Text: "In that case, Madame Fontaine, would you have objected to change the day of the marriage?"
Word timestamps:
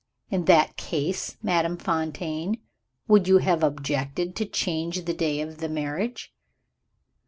"In 0.31 0.45
that 0.45 0.77
case, 0.77 1.37
Madame 1.43 1.77
Fontaine, 1.77 2.59
would 3.07 3.27
you 3.27 3.37
have 3.37 3.61
objected 3.61 4.35
to 4.37 4.45
change 4.47 5.05
the 5.05 5.13
day 5.13 5.41
of 5.41 5.59
the 5.59 5.69
marriage?" 5.69 6.33